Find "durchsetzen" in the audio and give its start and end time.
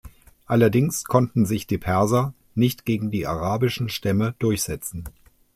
4.39-5.03